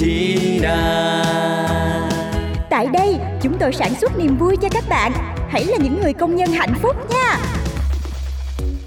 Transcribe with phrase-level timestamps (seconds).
[0.00, 1.24] da.
[2.70, 5.12] Tại đây, chúng tôi sản xuất niềm vui cho các bạn.
[5.48, 7.38] Hãy là những người công nhân hạnh phúc nha.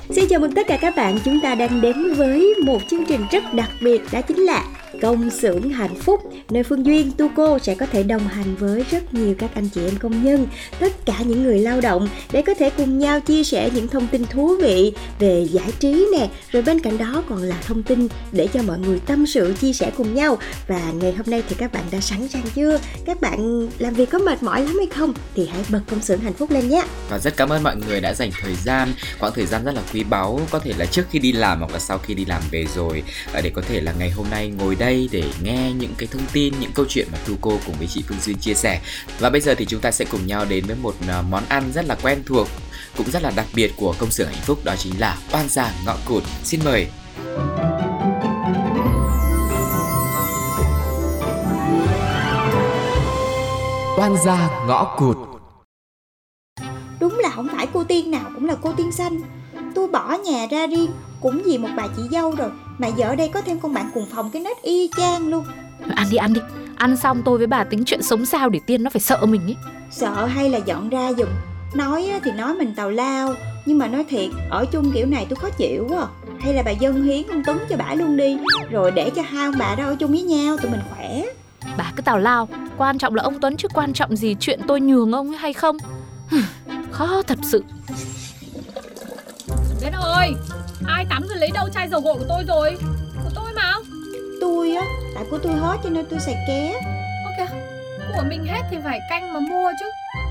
[0.10, 3.22] Xin chào mừng tất cả các bạn, chúng ta đang đến với một chương trình
[3.32, 4.64] rất đặc biệt đó chính là
[5.04, 8.86] Công xưởng hạnh phúc nơi Phương Duyên, Tu Cô sẽ có thể đồng hành với
[8.92, 10.48] rất nhiều các anh chị em công nhân,
[10.80, 14.08] tất cả những người lao động để có thể cùng nhau chia sẻ những thông
[14.08, 18.08] tin thú vị về giải trí nè, rồi bên cạnh đó còn là thông tin
[18.32, 20.38] để cho mọi người tâm sự chia sẻ cùng nhau.
[20.68, 22.80] Và ngày hôm nay thì các bạn đã sẵn sàng chưa?
[23.06, 25.14] Các bạn làm việc có mệt mỏi lắm hay không?
[25.36, 26.84] Thì hãy bật công xưởng hạnh phúc lên nhé.
[27.10, 29.82] Và rất cảm ơn mọi người đã dành thời gian, quãng thời gian rất là
[29.94, 32.42] quý báu, có thể là trước khi đi làm hoặc là sau khi đi làm
[32.52, 33.04] về rồi
[33.44, 36.54] để có thể là ngày hôm nay ngồi đây để nghe những cái thông tin,
[36.60, 38.82] những câu chuyện mà Tu cô cùng với chị Phương Duyên chia sẻ.
[39.20, 41.72] Và bây giờ thì chúng ta sẽ cùng nhau đến với một ờ, món ăn
[41.74, 42.48] rất là quen thuộc
[42.98, 45.74] cũng rất là đặc biệt của công xưởng hạnh phúc đó chính là oan già
[45.86, 46.24] ngọ cụt.
[46.44, 46.88] Xin mời.
[53.98, 55.18] oan gia ngõ cụt
[57.00, 59.22] Đúng là không phải cô Tiên nào cũng là cô Tiên xanh
[59.76, 63.16] Tôi bỏ nhà ra riêng cũng vì một bà chị dâu rồi Mà giờ ở
[63.16, 65.46] đây có thêm con bạn cùng phòng cái nết y chang luôn.
[65.96, 66.42] Ăn đi ăn đi.
[66.76, 69.42] Ăn xong tôi với bà tính chuyện sống sao để tiên nó phải sợ mình
[69.42, 69.56] ấy.
[69.92, 71.28] Sợ hay là dọn ra giùm.
[71.76, 73.34] Nói á thì nói mình tào lao
[73.66, 76.08] Nhưng mà nói thiệt Ở chung kiểu này tôi khó chịu quá.
[76.40, 78.38] Hay là bà dân hiến con Tuấn cho bà luôn đi.
[78.72, 81.24] Rồi để cho hai ông bà đó ở chung với nhau Tụi mình khỏe.
[81.78, 82.50] Bà cứ tào lao.
[82.78, 85.54] Quan trọng là ông Tuấn chứ quan trọng gì chuyện tôi nhường ông ấy hay
[85.54, 85.78] không.
[86.92, 87.64] Khó thật sự
[89.84, 90.36] Đến ơi?
[90.88, 92.78] Ai tắm rồi lấy đâu chai dầu gội của tôi rồi?
[93.24, 93.74] Của tôi mà.
[94.42, 94.86] Tôi á
[95.16, 96.74] Tại của tôi hết cho nên tôi xài ké.
[97.26, 97.50] Ok.
[98.16, 99.86] Của mình hết thì phải canh mà mua chứ.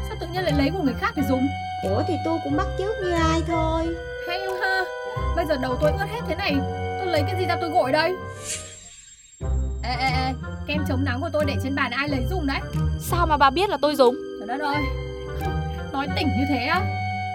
[0.08, 1.48] Sao tự nhiên lại lấy của người khác để dùng?
[1.82, 3.96] Ủa thì tôi cũng bắt chước như ai thôi.
[4.28, 4.84] Hay ha.
[5.36, 6.56] Bây giờ đầu tôi ướt hết thế này.
[6.98, 8.12] Tôi lấy cái gì ra tôi gội đây?
[9.82, 10.32] Ê ê ê.
[10.66, 12.60] Kem chống nắng của tôi để trên bàn ai lấy dùng đấy?
[13.00, 14.14] Sao mà bà biết là tôi dùng?
[14.38, 14.82] Trời đất ơi.
[15.92, 16.80] Nói tỉnh như thế á.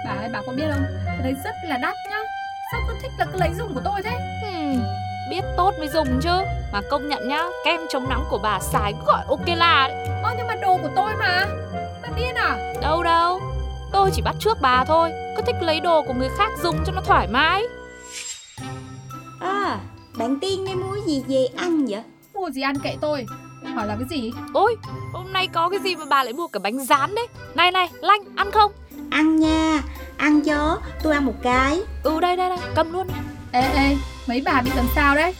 [0.06, 2.18] Bà ơi bà có biết không Cái đấy rất là đắt nhá.
[2.72, 4.18] Sao cứ thích là cứ lấy dùng của tôi thế?
[4.44, 4.84] Hmm,
[5.30, 6.38] Biết tốt mới dùng chứ.
[6.74, 10.08] Mà công nhận nhá Kem chống nắng của bà xài cứ gọi ok là đấy
[10.24, 11.46] Ơ nhưng mà đồ của tôi mà.
[12.04, 12.74] Bà điên à?
[12.82, 13.40] Đâu đâu.
[13.92, 15.12] Tôi chỉ bắt trước bà thôi.
[15.36, 17.64] Cứ thích lấy đồ của người khác dùng cho nó thoải mái.
[19.42, 19.80] À
[20.18, 22.02] Bạn Tiên đây mua gì về ăn vậy?
[22.34, 23.26] Mua gì ăn kệ tôi?
[23.76, 24.32] Hỏi là cái gì?
[24.54, 24.76] Ôi
[25.14, 27.28] hôm nay có cái gì mà bà lại mua cả bánh rán đấy?
[27.56, 28.72] Này này Lanh ăn không?
[29.12, 29.82] Ăn nha
[30.18, 31.80] Ăn cho Tôi ăn một cái.
[32.04, 33.08] Ừ đây đây đây cầm luôn.
[33.52, 33.98] Ê ê
[34.28, 35.34] Mấy bà bị làm sao đấy?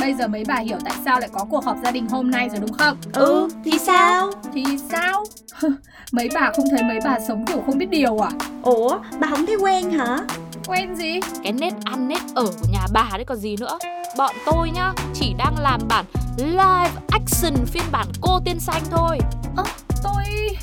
[0.00, 2.48] Bây giờ mấy bà hiểu tại sao lại có cuộc họp gia đình hôm nay
[2.48, 2.96] rồi đúng không?
[3.12, 4.30] Ừ thì sao?
[4.54, 5.24] Thì sao?
[6.12, 8.30] Mấy bà không thấy mấy bà sống kiểu không biết điều à?
[8.62, 10.18] Ủa bà không thấy quen hả?
[10.66, 11.20] Quen gì?
[11.42, 13.78] Cái nết ăn nết ở của nhà bà đấy còn gì nữa.
[14.16, 16.04] Bọn tôi nhá Chỉ đang làm bản
[16.36, 19.18] live action phiên bản cô tiên xanh thôi.
[19.56, 19.64] Ơ
[20.02, 20.56] Tôi tôi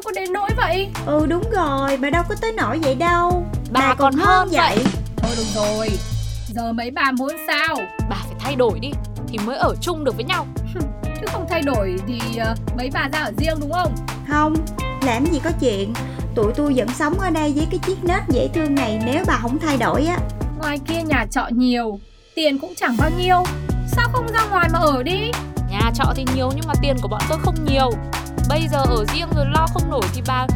[0.00, 0.88] đâu có đến nỗi vậy?
[1.06, 3.46] Ừ đúng rồi Bà đâu có tới nổi vậy đâu.
[3.70, 4.78] Bà còn hơn vậy.
[5.16, 5.88] Thôi được rồi.
[6.48, 7.76] Giờ mấy bà muốn sao?
[8.10, 8.90] Bà phải thay đổi đi
[9.28, 10.46] Thì mới ở chung được với nhau.
[11.20, 13.94] Chứ không thay đổi thì ờ, mấy bà ra ở riêng đúng không?
[14.28, 14.54] Không
[15.02, 15.92] Làm gì có chuyện.
[16.34, 19.38] Tụi tôi vẫn sống ở đây với cái chiếc nết dễ thương này Nếu bà
[19.42, 20.18] không thay đổi á.
[20.58, 22.00] Ngoài kia nhà trọ nhiều
[22.34, 23.42] Tiền cũng chẳng bao nhiêu.
[23.88, 25.30] Sao không ra ngoài mà ở đi?
[25.70, 27.90] Nhà trọ thì nhiều nhưng mà tiền của bọn tôi không nhiều
[28.50, 30.46] Bây giờ ở riêng rồi lo không nổi thì bà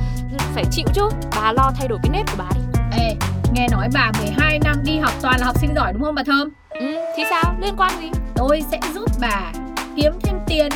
[0.55, 1.09] phải chịu chứ.
[1.37, 2.81] Bà lo thay đổi cái nết của bà đi.
[2.99, 3.17] Ê
[3.53, 6.23] nghe nói bà 12 năm đi học toàn là học sinh giỏi đúng không bà
[6.27, 6.49] Thơm?
[6.71, 6.87] Ừ
[7.17, 7.55] thì sao?
[7.61, 8.11] Liên quan gì?
[8.35, 9.53] Tôi sẽ giúp bà
[9.97, 10.69] kiếm thêm tiền.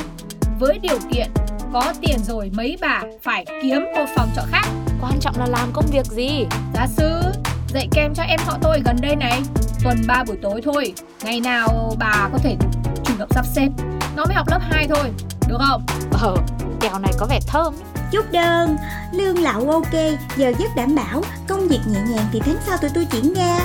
[0.59, 1.27] Với điều kiện
[1.73, 4.65] có tiền rồi mấy bà phải kiếm một phòng trọ khác.
[5.01, 6.47] Quan trọng là làm công việc gì?
[6.75, 7.23] Gia sư
[7.69, 9.43] Dạy kem cho em họ tôi gần đây này.
[9.85, 10.93] Tuần 3 buổi tối thôi.
[11.25, 12.57] Ngày nào bà có thể
[13.05, 13.69] chủ động sắp xếp.
[14.17, 15.11] Nó mới học lớp 2 thôi
[15.49, 15.83] Được không?
[16.23, 16.37] Ờ
[16.81, 17.75] kẹo này có vẻ thơm.
[18.13, 18.77] Chốt đơn.
[19.13, 19.93] Lương lậu ok
[20.37, 23.59] Giờ giấc đảm bảo Công việc nhẹ nhàng thì tháng sau tụi tôi chuyển ra.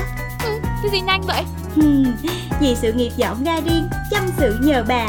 [0.44, 1.44] Ừ, Cái gì nhanh vậy?
[2.59, 5.07] Vì sự nghiệp dọn ra riêng Chăm sự nhờ bà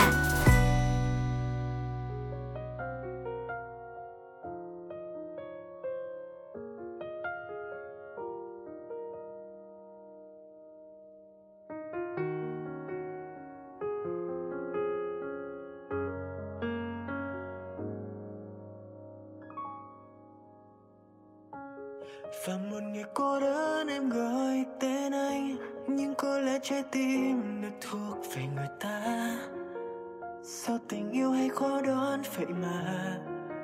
[32.37, 33.17] vậy mà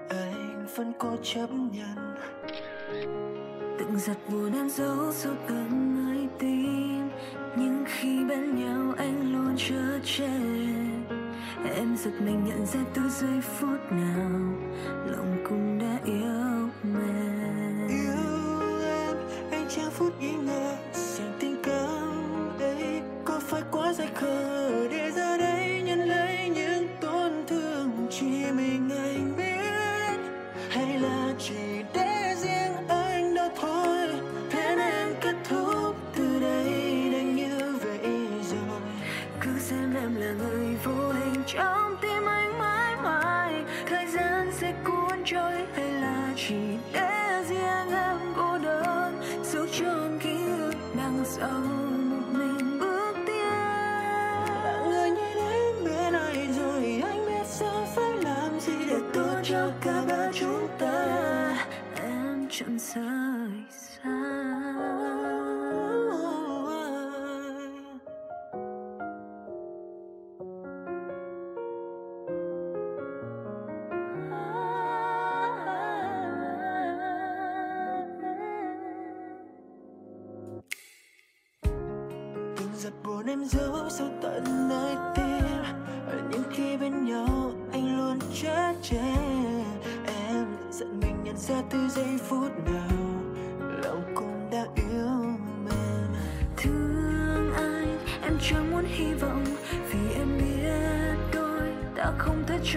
[0.09, 2.15] anh vẫn cố chấp nhận.
[3.79, 7.09] Từng giật buồn em giấu sâu tận nơi tim.
[7.57, 10.31] Nhưng khi bên nhau anh luôn chở che,
[11.77, 14.31] em giật mình nhận ra từ giây phút nào
[15.07, 17.30] lòng cũng đã yêu mềm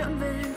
[0.03, 0.52] không thể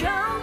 [0.00, 0.35] vô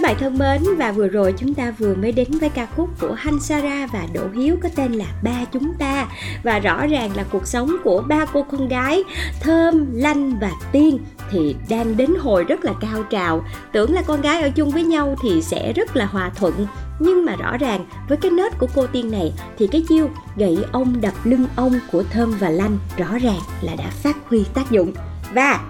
[0.00, 2.88] Các bạn thân mến và vừa rồi chúng ta vừa mới đến với ca khúc
[3.00, 6.06] của Han Sara và Đỗ Hiếu có tên là Ba Chúng Ta.
[6.42, 9.02] Và rõ ràng là cuộc sống của ba cô con gái
[9.40, 10.98] Thơm, Lanh và Tiên
[11.30, 13.44] thì đang đến hồi rất là cao trào.
[13.72, 16.66] Tưởng là con gái ở chung với nhau thì sẽ rất là hòa thuận.
[17.00, 20.58] Nhưng mà rõ ràng với cái nết của cô Tiên này thì cái chiêu gậy
[20.72, 24.70] ông đập lưng ông của Thơm và Lanh rõ ràng là đã phát huy tác
[24.70, 24.92] dụng.
[25.34, 25.60] Và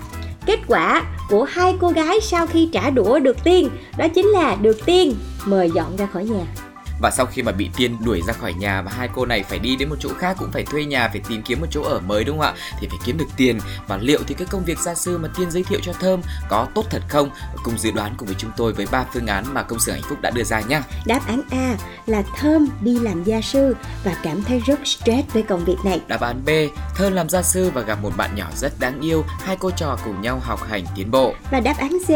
[0.46, 3.68] kết quả của hai cô gái sau khi trả đũa được Tiên,
[3.98, 5.14] đó chính là được Tiên
[5.46, 6.44] mời dọn ra khỏi nhà.
[7.00, 9.58] Và sau khi mà bị Tiên đuổi ra khỏi nhà và hai cô này phải
[9.58, 12.00] đi đến một chỗ khác cũng phải thuê nhà, phải tìm kiếm một chỗ ở
[12.00, 12.54] mới đúng không ạ?
[12.80, 15.50] Thì phải kiếm được tiền và liệu thì cái công việc gia sư mà Tiên
[15.50, 17.30] giới thiệu cho Thơm có tốt thật không?
[17.64, 20.04] Cùng dự đoán cùng với chúng tôi với ba phương án mà công xưởng hạnh
[20.08, 20.82] phúc đã đưa ra nhá.
[21.06, 21.76] Đáp án A
[22.06, 26.00] là Thơm đi làm gia sư và cảm thấy rất stress với công việc này.
[26.08, 26.48] Đáp án B,
[26.94, 29.98] Thơm làm gia sư và gặp một bạn nhỏ rất đáng yêu, hai cô trò
[30.04, 31.34] cùng nhau học hành tiến bộ.
[31.50, 32.10] Và đáp án C,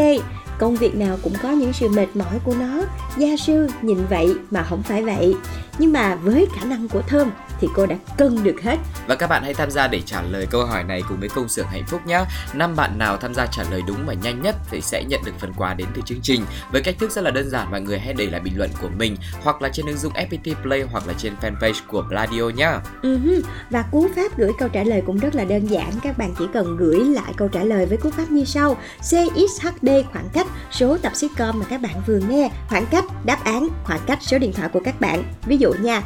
[0.59, 2.81] công việc nào cũng có những sự mệt mỏi của nó.
[3.17, 5.35] Gia sư, nhìn vậy mà không phải vậy
[5.77, 8.77] nhưng mà với khả năng của thơm thì cô đã cân được hết
[9.07, 11.49] Và các bạn hãy tham gia để trả lời câu hỏi này cùng với công
[11.49, 12.23] xưởng hạnh phúc nhé.
[12.53, 15.31] Năm bạn nào tham gia trả lời đúng và nhanh nhất thì sẽ nhận được
[15.39, 16.45] phần quà đến từ chương trình.
[16.71, 18.89] Với cách thức rất là đơn giản mọi người hãy để lại bình luận của
[18.97, 22.79] mình hoặc là trên ứng dụng FPT Play hoặc là trên fanpage của Bladio nhá.
[23.01, 26.33] Ừ Và cú pháp gửi câu trả lời cũng rất là đơn giản Các bạn
[26.39, 30.47] chỉ cần gửi lại câu trả lời với cú pháp như sau CXHD khoảng cách
[30.71, 34.37] số tập sitcom mà các bạn vừa nghe Khoảng cách đáp án khoảng cách số
[34.37, 36.01] điện thoại của các bạn Ví dụ nha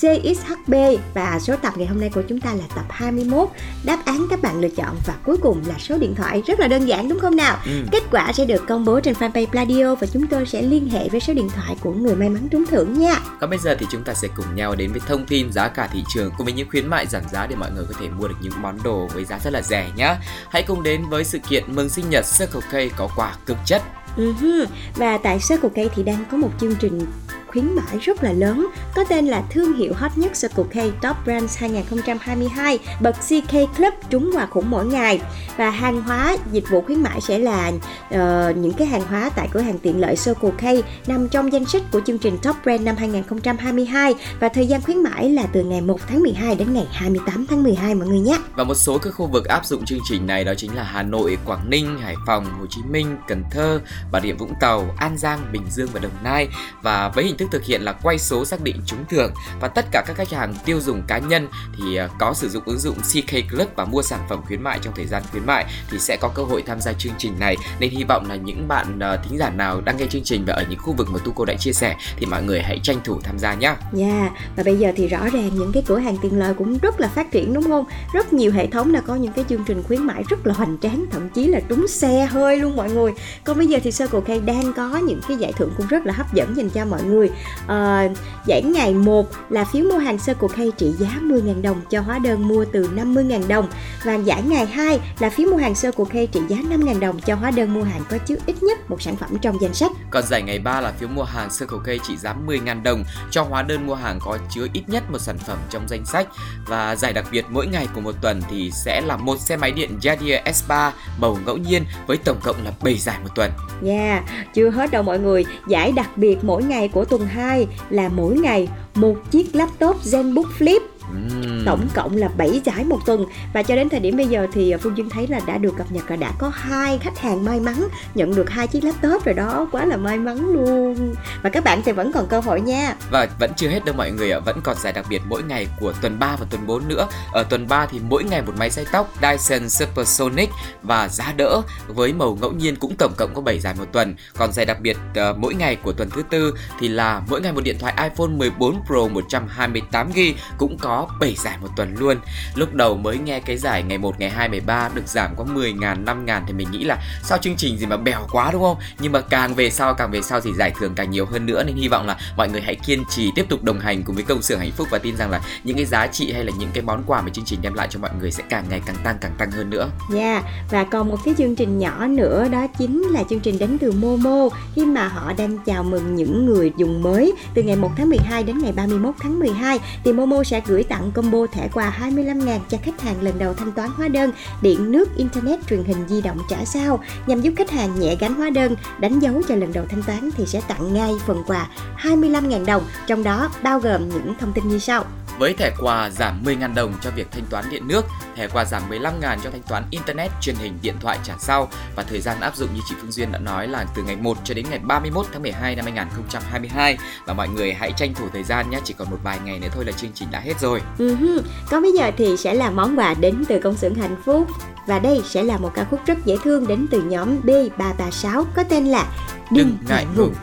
[0.00, 0.74] CXHB
[1.14, 3.48] và số tập ngày hôm nay của chúng ta là tập 21
[3.84, 6.68] Đáp án các bạn lựa chọn và cuối cùng là số điện thoại Rất là
[6.68, 7.58] đơn giản đúng không nào?
[7.64, 7.72] Ừ.
[7.92, 11.08] Kết quả sẽ được công bố trên fanpage Pladio Và chúng tôi sẽ liên hệ
[11.08, 13.86] với số điện thoại của người may mắn trúng thưởng nha Còn bây giờ thì
[13.90, 16.54] chúng ta sẽ cùng nhau đến với thông tin giá cả thị trường cùng với
[16.54, 19.08] những khuyến mại giảm giá để mọi người có thể mua được những món đồ
[19.14, 20.14] với giá rất là rẻ nhé.
[20.50, 23.82] Hãy cùng đến với sự kiện mừng sinh nhật Circle K có quà cực chất.
[24.16, 24.66] Uh-huh.
[24.96, 27.06] Và tại Circle K thì đang có một chương trình
[27.52, 31.16] khuyến mãi rất là lớn có tên là thương hiệu hot nhất Circle K Top
[31.24, 35.20] Brands 2022 bậc CK Club trúng quà khủng mỗi ngày
[35.56, 39.48] và hàng hóa dịch vụ khuyến mãi sẽ là uh, những cái hàng hóa tại
[39.52, 42.82] cửa hàng tiện lợi Circle K nằm trong danh sách của chương trình Top Brand
[42.82, 46.86] năm 2022 và thời gian khuyến mãi là từ ngày 1 tháng 12 đến ngày
[46.92, 48.38] 28 tháng 12 mọi người nhé.
[48.56, 51.02] Và một số các khu vực áp dụng chương trình này đó chính là Hà
[51.02, 53.80] Nội, Quảng Ninh, Hải Phòng, Hồ Chí Minh, Cần Thơ,
[54.12, 56.48] Bà Rịa Vũng Tàu, An Giang, Bình Dương và Đồng Nai
[56.82, 59.86] và với hình thức thực hiện là quay số xác định trúng thưởng và tất
[59.92, 62.96] cả các khách hàng tiêu dùng cá nhân thì à, có sử dụng ứng dụng
[62.96, 66.16] CK Club và mua sản phẩm khuyến mại trong thời gian khuyến mại thì sẽ
[66.20, 69.16] có cơ hội tham gia chương trình này nên hy vọng là những bạn à,
[69.16, 71.54] thính giả nào đang nghe chương trình và ở những khu vực mà Tuco đã
[71.54, 73.68] chia sẻ thì mọi người hãy tranh thủ tham gia nhé.
[73.68, 74.32] nha dạ, yeah.
[74.56, 77.08] và bây giờ thì rõ ràng những cái cửa hàng tiện lợi cũng rất là
[77.08, 77.84] phát triển đúng không?
[78.12, 80.78] Rất nhiều hệ thống là có những cái chương trình khuyến mãi rất là hoành
[80.78, 83.12] tráng, thậm chí là trúng xe hơi luôn mọi người.
[83.44, 86.12] Còn bây giờ thì Circle K đang có những cái giải thưởng cũng rất là
[86.12, 87.30] hấp dẫn dành cho mọi người.
[87.66, 88.08] À,
[88.46, 92.18] giải ngày 1 là phiếu mua hàng Circle K trị giá 10.000 đồng cho hóa
[92.18, 93.68] đơn mua từ 50.000 đồng
[94.04, 97.34] và giải ngày 2 là phiếu mua hàng Circle K trị giá 5.000 đồng cho
[97.34, 99.92] hóa đơn mua hàng có chứa ít nhất một sản phẩm trong danh sách.
[100.10, 103.42] Còn giải ngày 3 là phiếu mua hàng Circle K trị giá 10.000 đồng cho
[103.42, 106.28] hóa đơn mua hàng có chứa ít nhất một sản phẩm trong danh sách
[106.66, 109.70] và giải đặc biệt mỗi ngày của một tuần thì sẽ là một xe máy
[109.70, 113.50] điện Jadier S3 màu ngẫu nhiên với tổng cộng là 7 giải một tuần.
[113.86, 114.24] Yeah,
[114.54, 115.44] chưa hết đâu mọi người.
[115.68, 119.96] Giải đặc biệt mỗi ngày của tuần tuần 2 là mỗi ngày một chiếc laptop
[120.02, 120.80] ZenBook Flip
[121.12, 124.46] Uhm tổng cộng là 7 giải một tuần và cho đến thời điểm bây giờ
[124.52, 127.44] thì Phương Duyên thấy là đã được cập nhật là đã có hai khách hàng
[127.44, 131.50] may mắn nhận được hai chiếc laptop rồi đó quá là may mắn luôn và
[131.50, 134.32] các bạn thì vẫn còn cơ hội nha Và vẫn chưa hết đâu mọi người
[134.32, 137.06] ạ, vẫn còn giải đặc biệt mỗi ngày của tuần 3 và tuần 4 nữa.
[137.32, 140.50] Ở tuần 3 thì mỗi ngày một máy xay tóc Dyson Supersonic
[140.82, 144.14] và giá đỡ với màu ngẫu nhiên cũng tổng cộng có 7 giải một tuần.
[144.38, 147.52] Còn giải đặc biệt uh, mỗi ngày của tuần thứ tư thì là mỗi ngày
[147.52, 152.16] một điện thoại iPhone 14 Pro 128GB cũng có 7 giải một tuần luôn.
[152.54, 155.44] Lúc đầu mới nghe cái giải ngày 1, ngày 2, ngày 3 được giảm có
[155.44, 158.50] 10 ngàn, 5 ngàn thì mình nghĩ là sao chương trình gì mà bèo quá
[158.52, 158.76] đúng không?
[158.98, 161.64] Nhưng mà càng về sau càng về sau thì giải thưởng càng nhiều hơn nữa
[161.64, 164.24] nên hy vọng là mọi người hãy kiên trì tiếp tục đồng hành cùng với
[164.24, 166.70] công xưởng hạnh phúc và tin rằng là những cái giá trị hay là những
[166.72, 168.96] cái món quà mà chương trình đem lại cho mọi người sẽ càng ngày càng
[169.04, 169.90] tăng càng tăng hơn nữa.
[170.14, 170.44] Yeah.
[170.70, 173.92] và còn một cái chương trình nhỏ nữa đó chính là chương trình đến từ
[173.92, 178.10] Momo khi mà họ đang chào mừng những người dùng mới từ ngày 1 tháng
[178.10, 182.58] 12 đến ngày 31 tháng 12 thì Momo sẽ gửi tặng combo thẻ quà 25.000
[182.68, 184.32] cho khách hàng lần đầu thanh toán hóa đơn
[184.62, 188.34] điện nước internet truyền hình di động trả sau nhằm giúp khách hàng nhẹ gánh
[188.34, 191.68] hóa đơn đánh dấu cho lần đầu thanh toán thì sẽ tặng ngay phần quà
[191.98, 195.04] 25.000 đồng trong đó bao gồm những thông tin như sau
[195.38, 198.04] Với thẻ quà giảm 10.000 đồng cho việc thanh toán điện nước,
[198.36, 202.02] thẻ quà giảm 15.000 cho thanh toán internet, truyền hình, điện thoại trả sau và
[202.02, 204.54] thời gian áp dụng như chị Phương Duyên đã nói là từ ngày 1 cho
[204.54, 208.70] đến ngày 31 tháng 12 năm 2022 và mọi người hãy tranh thủ thời gian
[208.70, 210.80] nhé, chỉ còn một vài ngày nữa thôi là chương trình đã hết rồi.
[210.98, 211.31] Uh-huh.
[211.70, 214.48] Còn bây giờ thì sẽ là món quà đến từ công xưởng hạnh phúc
[214.86, 218.62] và đây sẽ là một ca khúc rất dễ thương đến từ nhóm B336 có
[218.62, 219.06] tên là
[219.50, 220.34] Đừng ngại ngùng.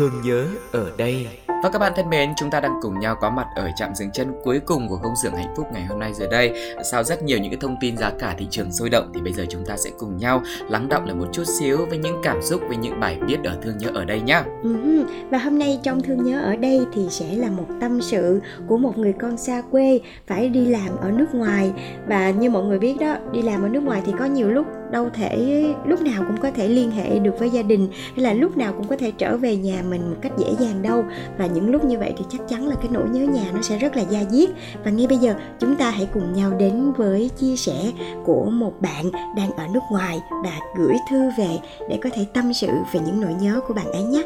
[0.00, 1.26] Thương nhớ ở đây.
[1.62, 4.10] Và các bạn thân mến, chúng ta đang cùng nhau có mặt ở trạm dừng
[4.10, 6.74] chân cuối cùng của công xưởng hạnh phúc ngày hôm nay rồi đây.
[6.90, 9.32] Sau rất nhiều những cái thông tin giá cả thị trường sôi động thì bây
[9.32, 12.42] giờ chúng ta sẽ cùng nhau lắng động lại một chút xíu với những cảm
[12.42, 14.42] xúc với những bài viết ở thương nhớ ở đây nhé.
[14.62, 18.40] Ừ, và hôm nay trong thương nhớ ở đây thì sẽ là một tâm sự
[18.68, 21.72] của một người con xa quê phải đi làm ở nước ngoài
[22.06, 24.66] và như mọi người biết đó, đi làm ở nước ngoài thì có nhiều lúc
[24.90, 28.32] đâu thể, lúc nào cũng có thể liên hệ được với gia đình, hay là
[28.32, 31.04] lúc nào cũng có thể trở về nhà mình một cách dễ dàng đâu.
[31.38, 33.78] Và những lúc như vậy thì chắc chắn là cái nỗi nhớ nhà nó sẽ
[33.78, 34.50] rất là da diết.
[34.84, 37.92] Và ngay bây giờ, chúng ta hãy cùng nhau đến với chia sẻ
[38.24, 42.52] của một bạn đang ở nước ngoài và gửi thư về để có thể tâm
[42.52, 44.22] sự về những nỗi nhớ của bạn ấy nhé.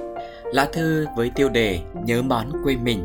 [0.54, 3.04] Lá thư với tiêu đề Nhớ món quê mình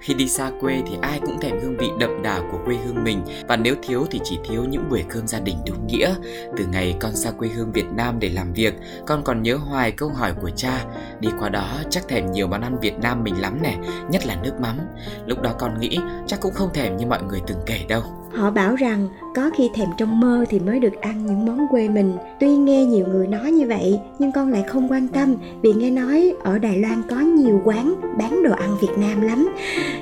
[0.00, 3.04] Khi đi xa quê thì ai cũng thèm hương vị đậm đà của quê hương
[3.04, 3.22] mình.
[3.48, 6.14] Và nếu thiếu thì chỉ thiếu những buổi cơm gia đình đúng nghĩa.
[6.56, 8.74] Từ ngày con xa quê hương Việt Nam để làm việc
[9.06, 10.84] Con còn nhớ hoài câu hỏi của cha.
[11.20, 13.76] Đi qua đó chắc thèm nhiều món ăn Việt Nam mình lắm nè
[14.10, 14.78] Nhất là nước mắm.
[15.26, 18.02] Lúc đó con nghĩ chắc cũng không thèm như mọi người từng kể đâu.
[18.32, 21.88] Họ bảo rằng có khi thèm trong mơ thì mới được ăn những món quê
[21.88, 22.16] mình.
[22.40, 25.90] Tuy nghe nhiều người nói như vậy, nhưng con lại không quan tâm vì nghe
[25.90, 29.48] nói ở Đài Loan có nhiều quán bán đồ ăn Việt Nam lắm.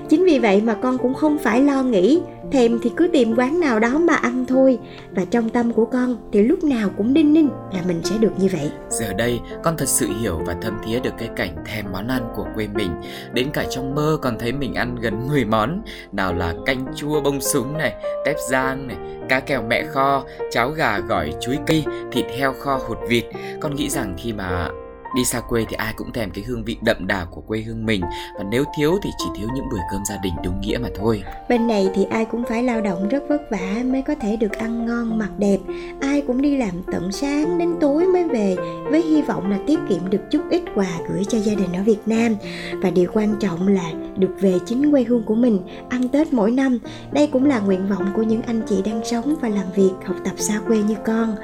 [0.09, 2.21] Chính vì vậy mà con cũng không phải lo nghĩ,
[2.53, 4.79] thèm thì cứ tìm quán nào đó mà ăn thôi.
[5.11, 8.33] Và trong tâm của con thì lúc nào cũng đinh ninh là mình sẽ được
[8.39, 8.71] như vậy.
[8.89, 12.23] Giờ đây, con thật sự hiểu và thâm thía được cái cảnh thèm món ăn
[12.37, 12.91] của quê mình.
[13.33, 15.83] Đến cả trong mơ còn thấy mình ăn gần 10 món.
[16.13, 18.97] Nào là canh chua bông súng này, tép rang này,
[19.29, 23.25] cá kèo mẹ kho, cháo gà gỏi chuối cây, thịt heo kho hột vịt.
[23.61, 24.69] Con nghĩ rằng khi mà
[25.15, 27.87] Đi xa quê thì ai cũng thèm cái hương vị đậm đà của quê hương
[27.87, 28.01] mình.
[28.35, 31.23] Và nếu thiếu thì chỉ thiếu những buổi cơm gia đình đúng nghĩa mà thôi.
[31.49, 34.53] Bên này thì ai cũng phải lao động rất vất vả mới có thể được
[34.53, 35.59] ăn ngon, mặc đẹp.
[36.01, 38.57] Ai cũng đi làm tận sáng đến tối mới về,
[38.91, 41.83] Với hy vọng là tiết kiệm được chút ít quà gửi cho gia đình ở
[41.83, 42.37] Việt Nam.
[42.83, 46.51] Và điều quan trọng là được về chính quê hương của mình, Ăn Tết mỗi
[46.51, 46.79] năm.
[47.13, 50.17] Đây cũng là nguyện vọng của những anh chị đang sống và làm việc học
[50.25, 51.37] tập xa quê như con.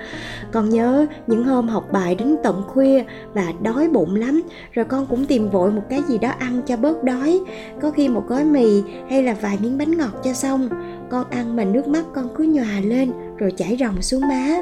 [0.52, 4.42] Con nhớ những hôm học bài đến tận khuya và đói bụng lắm.
[4.72, 7.40] Rồi con cũng tìm vội một cái gì đó ăn cho bớt đói.
[7.82, 10.68] Có khi một gói mì hay là vài miếng bánh ngọt cho xong.
[11.10, 14.56] Con ăn mà nước mắt con cứ nhòa lên, rồi chảy ròng xuống má.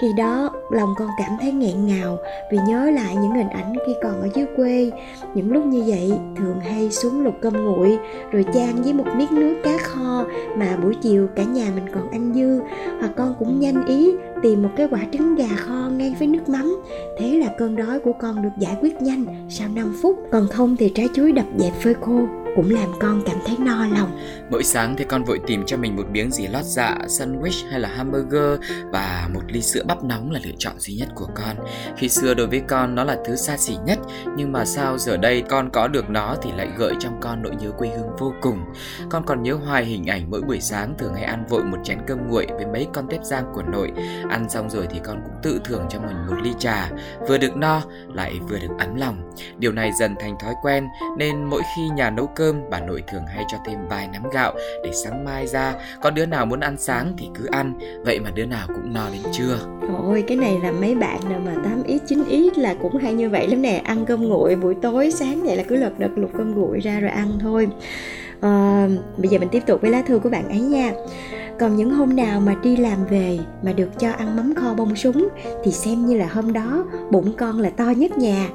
[0.00, 2.18] Khi đó, lòng con cảm thấy nghẹn ngào
[2.52, 4.90] vì nhớ lại những hình ảnh khi còn ở dưới quê.
[5.34, 7.98] Những lúc như vậy, thường hay xuống lục cơm nguội,
[8.32, 10.24] rồi chan với một miếng nước cá kho
[10.56, 12.60] mà buổi chiều cả nhà mình còn ăn dư.
[13.00, 14.12] Hoặc con cũng nhanh ý
[14.44, 16.76] tìm một cái quả trứng gà kho ngay với nước mắm.
[17.18, 20.16] Thế là cơn đói của con được giải quyết nhanh sau 5 phút.
[20.32, 22.20] Còn không thì trái chuối đập dẹp phơi khô
[22.56, 24.18] cũng làm con cảm thấy no lòng
[24.50, 27.80] Mỗi sáng thì con vội tìm cho mình một miếng gì lót dạ, sandwich hay
[27.80, 28.60] là hamburger
[28.92, 31.56] và một ly sữa bắp nóng là lựa chọn duy nhất của con.
[31.96, 33.98] Khi xưa đối với con nó là thứ xa xỉ nhất,
[34.36, 37.56] nhưng mà sao giờ đây con có được nó thì lại gợi trong con nỗi
[37.60, 38.64] nhớ quê hương vô cùng.
[39.10, 41.98] Con còn nhớ hoài hình ảnh mỗi buổi sáng thường hay ăn vội một chén
[42.06, 43.92] cơm nguội với mấy con tép rang của nội.
[44.30, 46.90] Ăn xong rồi thì con cũng tự thưởng cho mình một ly trà,
[47.28, 47.82] vừa được no
[48.14, 49.32] lại vừa được ấm lòng.
[49.58, 50.88] Điều này dần thành thói quen
[51.18, 54.54] nên mỗi khi nhà nấu cơm bà nội thường hay cho thêm vài nắm gạo
[54.84, 55.74] để sáng mai ra.
[56.02, 59.08] Có đứa nào muốn ăn sáng thì cứ ăn vậy mà đứa nào cũng no
[59.12, 59.58] đến trưa.
[59.98, 63.12] Ôi cái này là mấy bạn nào mà tám ít chín ít là cũng hay
[63.14, 63.80] như vậy lắm nè.
[63.84, 67.00] Ăn cơm nguội buổi tối sáng vậy là cứ lật đật lục cơm nguội ra
[67.00, 67.68] rồi ăn thôi.
[68.40, 70.92] À, Bây giờ mình tiếp tục với lá thư của bạn ấy nha
[71.58, 74.96] còn những hôm nào mà đi làm về mà được cho ăn mắm kho bông
[74.96, 75.28] súng,
[75.64, 78.48] thì xem như là hôm đó bụng con là to nhất nhà.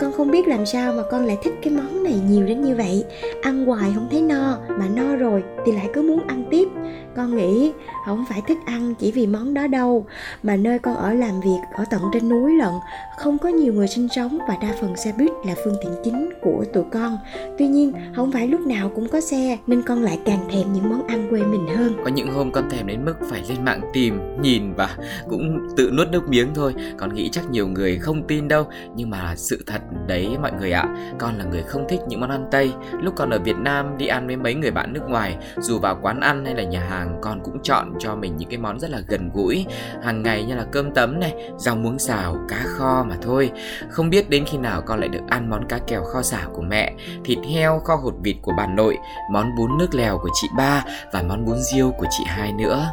[0.00, 2.76] Con không biết làm sao mà con lại thích cái món này nhiều đến như
[2.76, 3.04] vậy.
[3.42, 6.68] Ăn hoài không thấy no, mà no rồi thì lại cứ muốn ăn tiếp.
[7.16, 7.72] Con nghĩ
[8.06, 10.06] không phải thích ăn chỉ vì món đó đâu,
[10.42, 12.72] mà nơi con ở làm việc ở tận trên núi lận
[13.16, 16.30] không có nhiều người sinh sống và đa phần xe buýt là phương tiện chính
[16.40, 17.18] của tụi con.
[17.58, 20.88] Tuy nhiên, không phải lúc nào cũng có xe, nên con lại càng thèm những
[20.90, 21.92] món ăn quê mình hơn.
[22.04, 24.96] Có những hôm con thèm đến mức phải lên mạng tìm, nhìn và
[25.28, 26.74] cũng tự nuốt nước miếng thôi.
[26.98, 30.72] Con nghĩ chắc nhiều người không tin đâu, nhưng mà sự thật đấy mọi người
[30.72, 31.12] ạ.
[31.18, 32.72] Con là người không thích những món ăn tây.
[33.02, 35.98] Lúc còn ở việt nam đi ăn với mấy người bạn nước ngoài, dù vào
[36.02, 38.90] quán ăn hay là nhà hàng, con cũng chọn cho mình những cái món rất
[38.90, 39.66] là gần gũi.
[40.02, 43.50] Hàng ngày như là cơm tấm này, rau muống xào, cá kho mà thôi.
[43.88, 46.62] Không biết đến khi nào con lại được ăn món cá kèo kho xả của
[46.62, 46.92] mẹ,
[47.24, 48.98] thịt heo, kho hột vịt của bà nội,
[49.32, 52.92] món bún nước lèo của chị ba và món bún riêu của chị hai nữa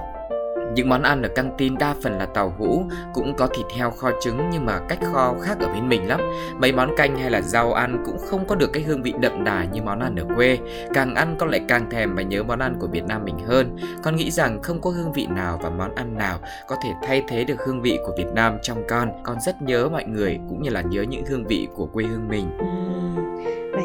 [0.75, 3.91] những món ăn ở căng tin đa phần là tàu hũ, cũng có thịt heo
[3.91, 6.21] kho trứng nhưng mà cách kho khác ở bên mình lắm.
[6.57, 9.43] Mấy món canh hay là rau ăn cũng không có được cái hương vị đậm
[9.43, 10.57] đà như món ăn ở quê.
[10.93, 13.77] Càng ăn con lại càng thèm và nhớ món ăn của Việt Nam mình hơn.
[14.03, 17.23] Con nghĩ rằng không có hương vị nào và món ăn nào có thể thay
[17.27, 19.09] thế được hương vị của Việt Nam trong con.
[19.23, 22.27] Con rất nhớ mọi người cũng như là nhớ những hương vị của quê hương
[22.27, 22.57] mình.
[22.59, 23.22] Uhm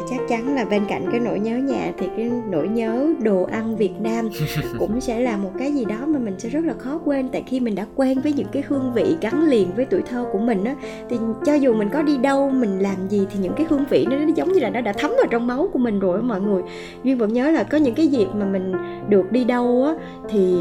[0.09, 3.75] chắc chắn là bên cạnh cái nỗi nhớ nhà thì cái nỗi nhớ đồ ăn
[3.75, 4.29] Việt Nam
[4.79, 7.29] cũng sẽ là một cái gì đó mà mình sẽ rất là khó quên.
[7.29, 10.25] Tại khi mình đã quen với những cái hương vị gắn liền với tuổi thơ
[10.31, 10.75] của mình á
[11.09, 14.05] thì cho dù mình có đi đâu mình làm gì thì những cái hương vị
[14.09, 16.21] nó, nó giống như là nó đã thấm vào trong máu của mình rồi á
[16.21, 16.63] mọi người.
[17.03, 18.73] Duyên vẫn nhớ là có những cái dịp mà mình
[19.09, 19.93] được đi đâu á
[20.29, 20.55] thì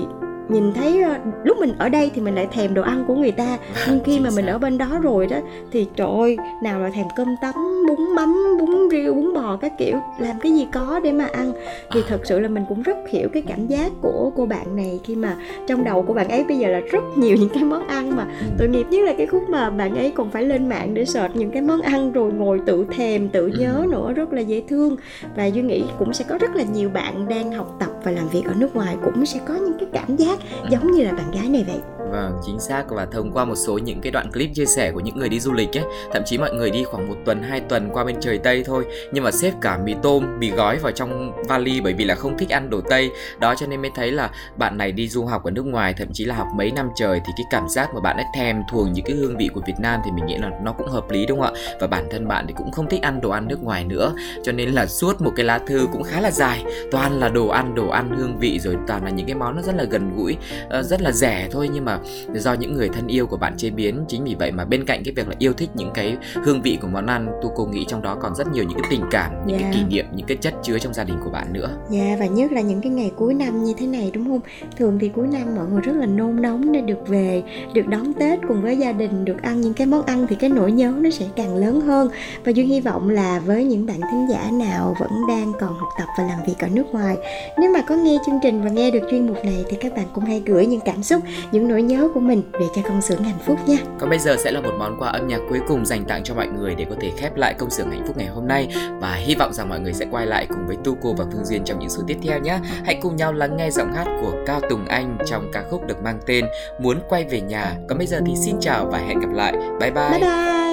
[0.48, 3.32] nhìn thấy ờ, lúc mình ở đây thì mình lại thèm đồ ăn của người
[3.32, 3.58] ta.
[3.88, 5.36] Nhưng khi mà mình ở bên đó rồi đó
[5.72, 7.54] thì trời ơi nào là thèm cơm tấm
[7.88, 11.52] bún mắm bún riêu bún bò các kiểu làm cái gì có để mà ăn.
[11.92, 15.00] Thì thật sự là mình cũng rất hiểu cái cảm giác của cô bạn này
[15.04, 17.88] khi mà trong đầu của bạn ấy bây giờ là rất nhiều những cái món
[17.88, 18.26] ăn mà
[18.58, 21.36] tội nghiệp nhất là cái khúc mà bạn ấy còn phải lên mạng để search
[21.36, 24.96] những cái món ăn rồi ngồi tự thèm tự nhớ nữa rất là dễ thương.
[25.36, 28.28] Và duy nghĩ cũng sẽ có rất là nhiều bạn đang học tập và làm
[28.28, 30.38] việc ở nước ngoài cũng sẽ có những cái cảm giác
[30.70, 33.78] giống như là bạn gái này vậy Vâng, chính xác và thông qua một số
[33.78, 36.38] những cái đoạn clip chia sẻ của những người đi du lịch ấy, thậm chí
[36.38, 39.30] mọi người đi khoảng một tuần, hai tuần qua bên trời Tây thôi, nhưng mà
[39.30, 42.70] xếp cả mì tôm, mì gói vào trong vali bởi vì là không thích ăn
[42.70, 43.10] đồ Tây.
[43.38, 46.08] Đó cho nên mới thấy là bạn này đi du học ở nước ngoài, thậm
[46.12, 48.92] chí là học mấy năm trời thì cái cảm giác mà bạn ấy thèm thuồng
[48.92, 51.26] những cái hương vị của Việt Nam thì mình nghĩ là nó cũng hợp lý
[51.26, 51.60] đúng không ạ?
[51.80, 54.52] Và bản thân bạn thì cũng không thích ăn đồ ăn nước ngoài nữa, cho
[54.52, 57.74] nên là suốt một cái lá thư cũng khá là dài, toàn là đồ ăn,
[57.74, 60.36] đồ ăn hương vị rồi toàn là những cái món nó rất là gần gũi,
[60.68, 61.97] ờ, rất là rẻ thôi nhưng mà
[62.34, 65.02] do những người thân yêu của bạn chế biến chính vì vậy mà bên cạnh
[65.04, 67.84] cái việc là yêu thích những cái hương vị của món ăn tu cô nghĩ
[67.88, 69.72] trong đó còn rất nhiều những cái tình cảm những Yeah.
[69.72, 72.26] cái kỷ niệm những cái chất chứa trong gia đình của bạn nữa Dạ và
[72.26, 74.40] nhất là những cái ngày cuối năm như thế này đúng không?
[74.76, 77.42] Thường thì cuối năm mọi người rất là nôn nóng để được về,
[77.74, 80.50] được đón Tết cùng với gia đình, được ăn những cái món ăn thì cái
[80.50, 82.08] nỗi nhớ nó sẽ càng lớn hơn.
[82.44, 85.88] Và Duyên hy vọng là với những bạn thính giả nào vẫn đang còn học
[85.98, 87.16] tập và làm việc ở nước ngoài,
[87.60, 90.06] nếu mà có nghe chương trình và nghe được chuyên mục này thì các bạn
[90.12, 93.22] cũng hãy gửi những cảm xúc, những nỗi nhớ của mình về cho công xưởng
[93.22, 93.76] hạnh phúc nha.
[94.00, 96.34] còn bây giờ sẽ là một món quà âm nhạc cuối cùng dành tặng cho
[96.34, 98.68] mọi người để có thể khép lại công xưởng hạnh phúc ngày hôm nay.
[99.00, 101.44] Và hy vọng rằng mọi người sẽ quay lại cùng với tu cô và phương
[101.44, 102.58] duyên trong những số tiếp theo nhé.
[102.84, 106.02] Hãy cùng nhau lắng nghe giọng hát của cao tùng anh trong ca khúc được
[106.02, 106.44] mang tên
[106.80, 107.74] muốn quay về nhà.
[107.88, 109.52] Còn bây giờ thì xin chào và hẹn gặp lại.
[109.80, 110.67] Bye bye, Bye bye.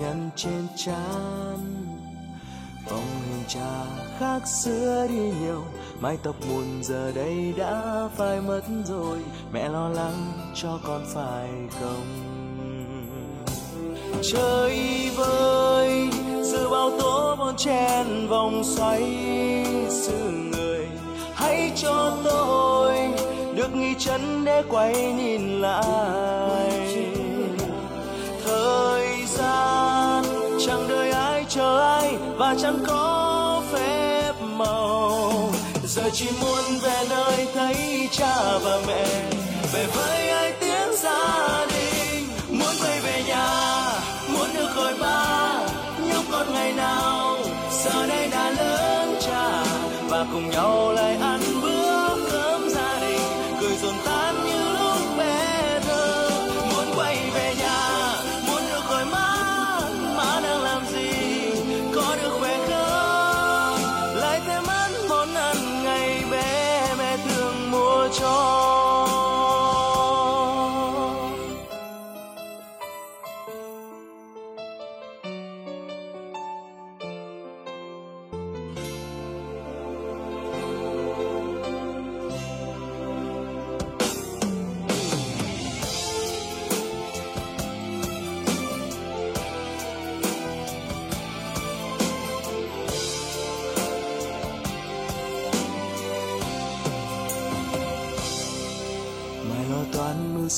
[0.00, 1.86] Nhăn trên trán
[2.90, 3.84] bóng hình cha
[4.18, 5.64] khác xưa đi nhiều,
[6.00, 9.18] Mái tóc buồn giờ đây đã phai mất rồi,
[9.52, 11.50] Mẹ lo lắng cho con phải
[11.80, 12.30] không?
[14.22, 16.08] Trời vơi
[16.42, 19.02] Giữa bao tố bon chen vòng xoay
[19.88, 20.86] sự người.
[21.34, 22.96] Hãy cho tôi
[23.54, 27.09] Được nghỉ chân để quay nhìn lại.
[32.40, 35.50] Và chẳng có phép màu.
[35.84, 39.06] Giờ chỉ muốn về nơi thấy cha và mẹ,
[39.72, 42.28] về với ai tiếng gia đình.
[42.48, 43.48] Muốn quay về nhà,
[44.28, 45.58] muốn được gọi ba,
[46.08, 47.36] nhóc con ngày nào,
[47.84, 49.64] giờ đây đã lớn cha,
[50.08, 51.16] và cùng nhau lại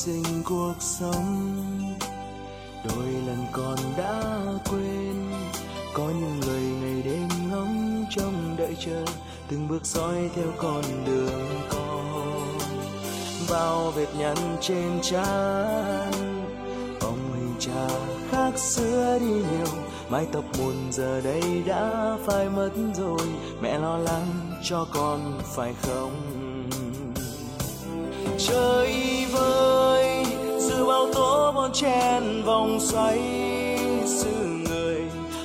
[0.05, 1.53] sinh cuộc sống.
[2.88, 4.23] Đôi lần còn đã
[4.71, 5.31] quên,
[5.95, 9.05] có những người ngày đêm ngóng trông đợi chờ
[9.49, 12.59] từng bước dõi theo con đường con.
[13.51, 16.12] Bao vệt nhăn trên trán
[17.01, 17.88] ông hình cha
[18.31, 19.83] khác xưa đi nhiều.
[20.09, 23.29] Mái tóc buồn giờ đây đã phai mất rồi,
[23.61, 26.12] mẹ lo lắng cho con phải không?
[28.38, 29.12] Trời
[31.68, 33.18] chen vòng xoay
[34.07, 34.35] sự
[34.68, 35.01] người,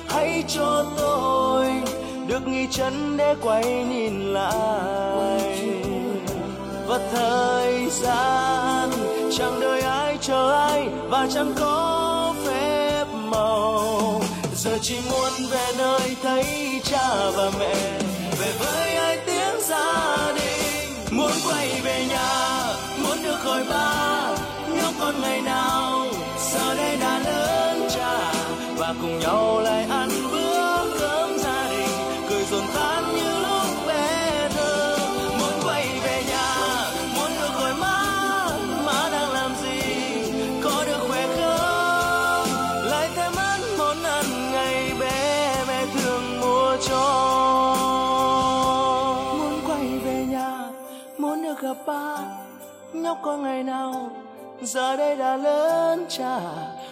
[0.08, 1.66] hãy cho tôi
[2.26, 5.70] được nghỉ chân để quay nhìn lại.
[6.86, 8.90] Và thời gian,
[9.38, 14.20] chẳng đợi ai chờ ai, và chẳng có phép màu.
[14.54, 16.44] Giờ chỉ muốn về nơi thấy
[16.84, 17.74] cha và mẹ,
[18.40, 20.88] về với ai tiếng gia đình.
[21.10, 22.62] Muốn quay về nhà,
[23.02, 24.34] muốn được khỏi ba
[24.74, 25.87] nhớ con ngày nào
[28.88, 31.88] và cùng nhau lại ăn bữa cơm gia đình.
[32.28, 34.98] Cười rộn tan như lúc bé thơ.
[35.40, 36.54] Muốn quay về nhà,
[37.14, 38.04] muốn được khỏi má
[38.86, 39.80] má đang làm gì?
[40.62, 42.46] Có được khỏe không
[42.90, 47.04] lại thêm ăn món ăn ngày bé mẹ thường mua cho.
[49.38, 50.70] Muốn quay về nhà,
[51.18, 52.18] muốn được gặp ba
[52.92, 54.10] nhóc có ngày nào
[54.62, 56.40] giờ đây đã lớn cha,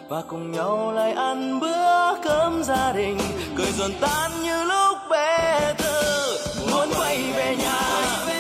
[0.09, 3.19] và cùng nhau lại ăn bữa cơm gia đình.
[3.57, 6.37] Cười dồn tan như lúc bé thơ,
[6.71, 7.81] muốn quay về nhà,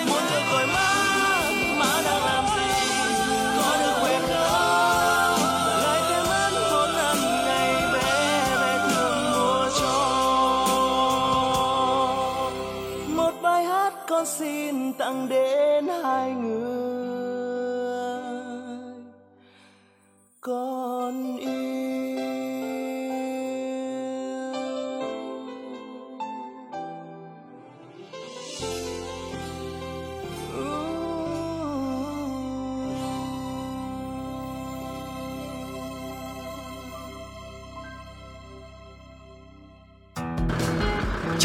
[0.08, 0.94] muốn được khỏi má
[1.78, 2.62] má đang làm gì?
[3.58, 5.40] Có được khỏe không?
[5.82, 8.10] Lại thêm ăn món ăn ngày bé
[8.60, 9.96] mẹ thường mua cho.
[13.08, 15.45] Một bài hát con xin tặng đến